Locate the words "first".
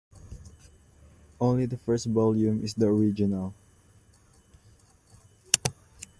1.77-2.07